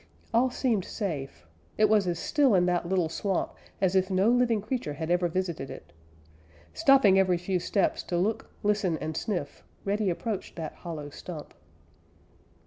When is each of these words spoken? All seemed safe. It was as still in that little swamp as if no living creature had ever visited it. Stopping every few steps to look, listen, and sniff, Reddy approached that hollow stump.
All 0.33 0.49
seemed 0.49 0.83
safe. 0.83 1.45
It 1.77 1.87
was 1.87 2.07
as 2.07 2.17
still 2.17 2.55
in 2.55 2.65
that 2.65 2.89
little 2.89 3.07
swamp 3.07 3.51
as 3.79 3.95
if 3.95 4.09
no 4.09 4.29
living 4.31 4.59
creature 4.59 4.93
had 4.95 5.11
ever 5.11 5.27
visited 5.27 5.69
it. 5.69 5.93
Stopping 6.73 7.19
every 7.19 7.37
few 7.37 7.59
steps 7.59 8.01
to 8.05 8.17
look, 8.17 8.49
listen, 8.63 8.97
and 8.97 9.15
sniff, 9.15 9.63
Reddy 9.85 10.09
approached 10.09 10.55
that 10.55 10.73
hollow 10.73 11.11
stump. 11.11 11.53